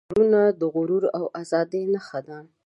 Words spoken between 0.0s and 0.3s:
د نورستان